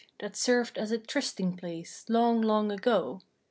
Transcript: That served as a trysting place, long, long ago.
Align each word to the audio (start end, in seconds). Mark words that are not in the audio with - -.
That 0.19 0.35
served 0.35 0.79
as 0.79 0.89
a 0.91 0.97
trysting 0.97 1.57
place, 1.57 2.05
long, 2.09 2.41
long 2.41 2.71
ago. 2.71 3.21